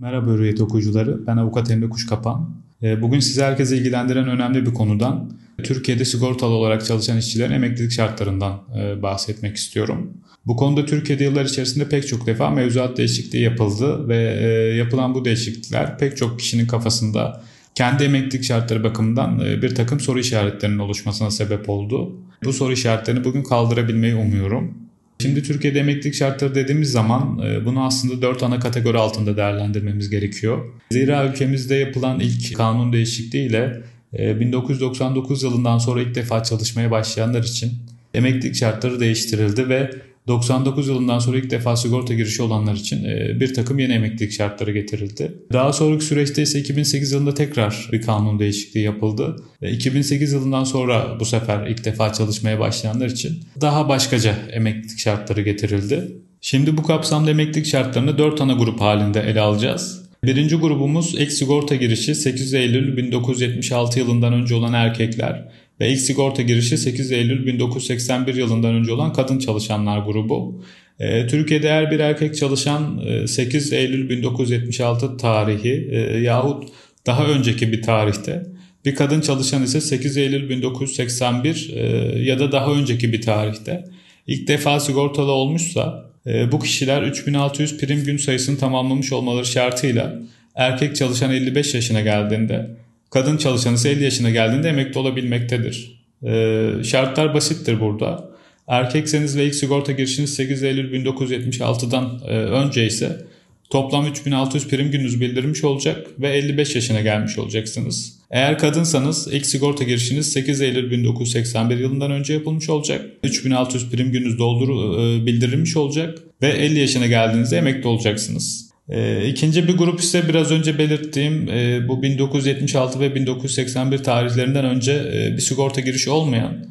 [0.00, 2.50] Merhaba Hürriyet okuyucuları, ben avukat Emre Kuşkapan.
[2.82, 5.32] Ee, bugün size herkese ilgilendiren önemli bir konudan,
[5.64, 10.10] Türkiye'de sigortalı olarak çalışan işçilerin emeklilik şartlarından e, bahsetmek istiyorum.
[10.46, 15.24] Bu konuda Türkiye'de yıllar içerisinde pek çok defa mevzuat değişikliği yapıldı ve e, yapılan bu
[15.24, 17.42] değişiklikler pek çok kişinin kafasında
[17.74, 22.16] kendi emeklilik şartları bakımından e, bir takım soru işaretlerinin oluşmasına sebep oldu.
[22.44, 24.89] Bu soru işaretlerini bugün kaldırabilmeyi umuyorum.
[25.20, 30.64] Şimdi Türkiye'de emeklilik şartları dediğimiz zaman e, bunu aslında dört ana kategori altında değerlendirmemiz gerekiyor.
[30.90, 33.82] Zira ülkemizde yapılan ilk kanun değişikliğiyle
[34.12, 37.72] 1999 e, yılından sonra ilk defa çalışmaya başlayanlar için
[38.14, 39.90] emeklilik şartları değiştirildi ve
[40.30, 44.72] 99 yılından sonra ilk defa sigorta girişi olanlar için e, bir takım yeni emeklilik şartları
[44.72, 45.32] getirildi.
[45.52, 49.36] Daha sonraki süreçte ise 2008 yılında tekrar bir kanun değişikliği yapıldı.
[49.62, 56.12] 2008 yılından sonra bu sefer ilk defa çalışmaya başlayanlar için daha başkaca emeklilik şartları getirildi.
[56.40, 60.02] Şimdi bu kapsamda emeklilik şartlarını 4 ana grup halinde ele alacağız.
[60.24, 65.48] Birinci grubumuz ek sigorta girişi 8 Eylül 1976 yılından önce olan erkekler
[65.80, 70.62] ve ilk sigorta girişi 8 Eylül 1981 yılından önce olan kadın çalışanlar grubu.
[71.00, 76.68] Ee, Türkiye'de her bir erkek çalışan 8 e, Eylül 1976 tarihi e, yahut
[77.06, 78.46] daha önceki bir tarihte
[78.84, 81.82] bir kadın çalışan ise 8 Eylül 1981 e,
[82.22, 83.84] ya da daha önceki bir tarihte
[84.26, 86.10] ilk defa sigortalı olmuşsa
[86.52, 90.20] bu kişiler 3600 prim gün sayısını tamamlamış olmaları şartıyla
[90.54, 92.70] erkek çalışan 55 yaşına geldiğinde
[93.10, 96.00] Kadın çalışan ise 50 yaşına geldiğinde emekli olabilmektedir.
[96.26, 98.30] Ee, şartlar basittir burada.
[98.68, 103.24] Erkekseniz ve ilk sigorta girişiniz 8 Eylül 1976'dan e, önce ise
[103.70, 108.20] toplam 3600 prim gününüz bildirmiş olacak ve 55 yaşına gelmiş olacaksınız.
[108.30, 113.06] Eğer kadınsanız ilk sigorta girişiniz 8 Eylül 1981 yılından önce yapılmış olacak.
[113.24, 118.69] 3600 prim gününüz doldur e, bildirilmiş olacak ve 50 yaşına geldiğinizde emekli olacaksınız.
[118.90, 124.92] E, ikinci bir grup ise biraz önce belirttiğim e, bu 1976 ve 1981 tarihlerinden önce
[124.92, 126.66] e, bir sigorta girişi olmayan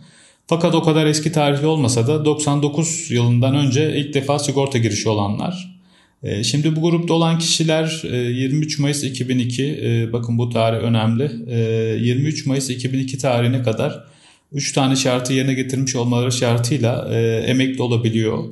[0.47, 5.79] fakat o kadar eski tarihli olmasa da 99 yılından önce ilk defa sigorta girişi olanlar.
[6.23, 11.31] E, şimdi bu grupta olan kişiler e, 23 Mayıs 2002 e, bakın bu tarih önemli.
[11.47, 11.59] E,
[11.99, 14.03] 23 Mayıs 2002 tarihine kadar
[14.51, 18.43] 3 tane şartı yerine getirmiş olmaları şartıyla e, emekli olabiliyor.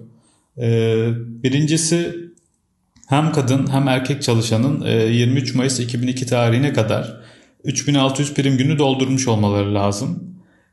[0.58, 1.08] E,
[1.44, 2.27] birincisi
[3.08, 7.18] hem kadın hem erkek çalışanın 23 e, Mayıs 2002 tarihine kadar
[7.64, 10.24] 3600 prim günü doldurmuş olmaları lazım.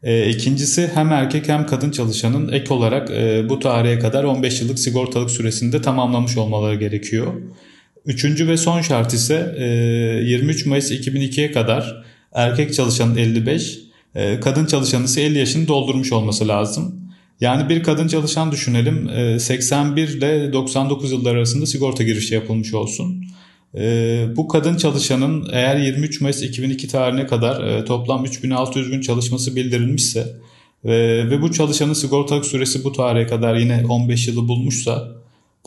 [0.03, 4.79] E, ikincisi hem erkek hem kadın çalışanın ek olarak e, bu tarihe kadar 15 yıllık
[4.79, 7.33] sigortalık süresinde tamamlamış olmaları gerekiyor.
[8.07, 9.55] Üçüncü ve son şart ise
[10.25, 13.79] 23 Mayıs 2002'ye kadar erkek çalışanın 55,
[14.41, 17.04] kadın çalışanın ise 50 yaşını doldurmuş olması lazım.
[17.41, 23.25] Yani bir kadın çalışan düşünelim 81 ee, ile 99 yıllar arasında sigorta girişi yapılmış olsun.
[23.75, 29.57] Ee, bu kadın çalışanın eğer 23 Mayıs 2002 tarihine kadar e, toplam 3600 gün çalışması
[29.57, 30.21] bildirilmişse
[30.85, 30.93] e,
[31.31, 35.09] ve bu çalışanın sigortalık süresi bu tarihe kadar yine 15 yılı bulmuşsa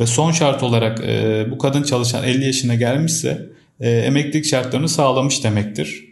[0.01, 6.03] ve son şart olarak e, bu kadın çalışan 50 yaşına gelmişse emeklilik şartlarını sağlamış demektir.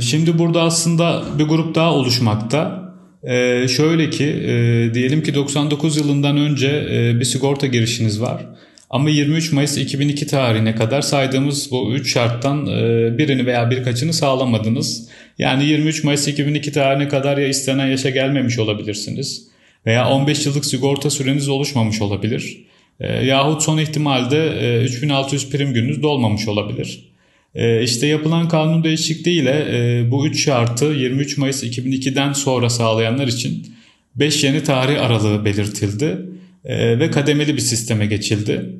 [0.00, 2.87] Şimdi burada aslında bir grup daha oluşmakta.
[3.24, 8.46] Ee, şöyle ki e, diyelim ki 99 yılından önce e, bir sigorta girişiniz var.
[8.90, 15.08] Ama 23 Mayıs 2002 tarihine kadar saydığımız bu 3 şarttan e, birini veya birkaçını sağlamadınız.
[15.38, 19.48] Yani 23 Mayıs 2002 tarihine kadar ya istenen yaşa gelmemiş olabilirsiniz.
[19.86, 22.66] Veya 15 yıllık sigorta süreniz oluşmamış olabilir.
[23.00, 27.12] E, yahut son ihtimalde e, 3600 prim gününüz dolmamış olabilir.
[27.54, 33.66] Ee, işte yapılan kanun değişikliğiyle e, bu üç şartı 23 Mayıs 2002'den sonra sağlayanlar için
[34.14, 36.18] 5 yeni tarih aralığı belirtildi
[36.64, 38.70] e, ve kademeli bir sisteme geçildi.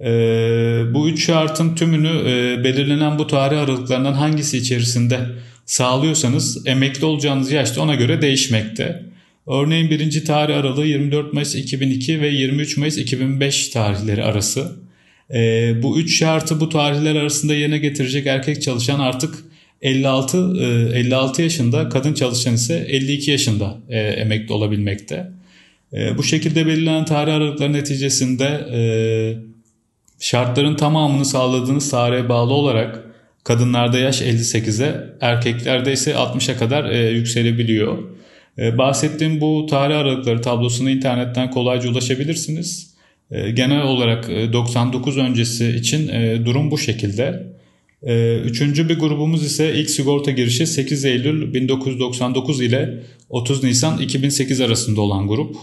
[0.00, 0.10] E,
[0.94, 2.24] bu üç şartın tümünü
[2.64, 5.20] belirlenen bu tarih aralıklarından hangisi içerisinde
[5.66, 9.02] sağlıyorsanız emekli olacağınız yaşta ona göre değişmekte.
[9.46, 14.85] Örneğin birinci tarih aralığı 24 Mayıs 2002 ve 23 Mayıs 2005 tarihleri arası.
[15.34, 19.34] E, bu üç şartı bu tarihler arasında yerine getirecek erkek çalışan artık
[19.82, 25.30] 56 e, 56 yaşında, kadın çalışan ise 52 yaşında e, emekli olabilmekte.
[25.92, 28.80] E, bu şekilde belirlenen tarih aralıkları neticesinde e,
[30.20, 33.04] şartların tamamını sağladığınız tarihe bağlı olarak
[33.44, 37.98] kadınlarda yaş 58'e, erkeklerde ise 60'a kadar e, yükselebiliyor.
[38.58, 42.95] E, bahsettiğim bu tarih aralıkları tablosuna internetten kolayca ulaşabilirsiniz.
[43.30, 47.56] Ee, genel olarak 99 e, öncesi için e, durum bu şekilde.
[48.44, 55.00] Üçüncü bir grubumuz ise ilk sigorta girişi 8 Eylül 1999 ile 30 Nisan 2008 arasında
[55.00, 55.56] olan grup.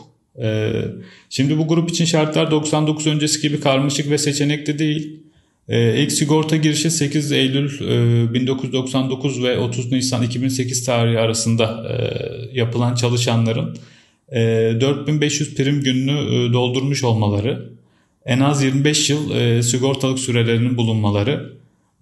[1.29, 5.19] Şimdi bu grup için şartlar 99 öncesi gibi karmaşık ve seçenekli değil.
[5.69, 7.69] E, ilk sigorta girişi 8 Eylül
[8.33, 11.97] 1999 ve 30 Nisan 2008 tarihi arasında
[12.53, 13.77] yapılan çalışanların
[14.31, 17.69] 4500 prim gününü doldurmuş olmaları,
[18.25, 21.53] en az 25 yıl sigortalık sürelerinin bulunmaları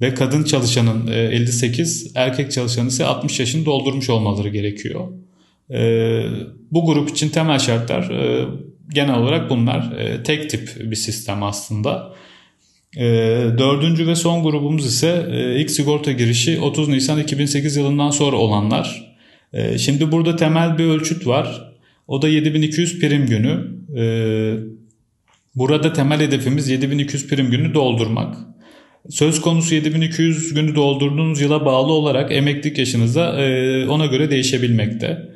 [0.01, 5.07] ve kadın çalışanın 58, erkek çalışanın ise 60 yaşını doldurmuş olmaları gerekiyor.
[6.71, 8.11] Bu grup için temel şartlar
[8.93, 9.93] genel olarak bunlar.
[10.23, 12.13] Tek tip bir sistem aslında.
[13.57, 15.25] Dördüncü ve son grubumuz ise
[15.57, 19.15] ilk sigorta girişi 30 Nisan 2008 yılından sonra olanlar.
[19.77, 21.70] Şimdi burada temel bir ölçüt var.
[22.07, 23.67] O da 7200 prim günü.
[25.55, 28.35] Burada temel hedefimiz 7200 prim günü doldurmak.
[29.09, 33.31] Söz konusu 7200 günü doldurduğunuz yıla bağlı olarak emeklilik yaşınızda
[33.89, 35.31] ona göre değişebilmekte.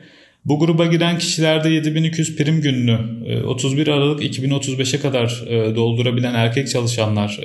[0.45, 2.97] Bu gruba giren kişilerde 7200 prim gününü
[3.43, 5.43] 31 Aralık 2035'e kadar
[5.75, 7.39] doldurabilen erkek çalışanlar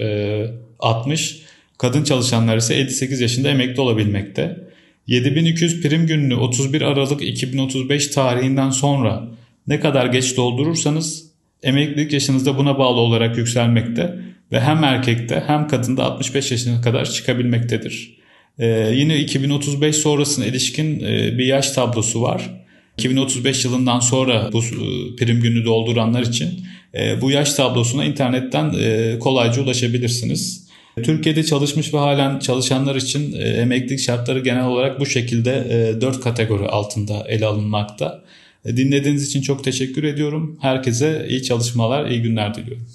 [0.78, 1.42] 60,
[1.78, 4.69] kadın çalışanlar ise 58 yaşında emekli olabilmekte.
[5.10, 9.28] 7200 prim gününü 31 Aralık 2035 tarihinden sonra
[9.66, 11.30] ne kadar geç doldurursanız
[11.62, 14.14] emeklilik yaşınızda buna bağlı olarak yükselmekte
[14.52, 18.16] ve hem erkekte hem kadında 65 yaşına kadar çıkabilmektedir.
[18.58, 22.50] Ee, yine 2035 sonrasına ilişkin e, bir yaş tablosu var.
[22.98, 29.18] 2035 yılından sonra bu e, prim günü dolduranlar için e, bu yaş tablosuna internetten e,
[29.18, 30.69] kolayca ulaşabilirsiniz.
[31.02, 35.66] Türkiye'de çalışmış ve halen çalışanlar için emeklilik şartları genel olarak bu şekilde
[36.00, 38.22] 4 kategori altında ele alınmakta.
[38.66, 40.58] Dinlediğiniz için çok teşekkür ediyorum.
[40.60, 42.86] Herkese iyi çalışmalar, iyi günler diliyorum.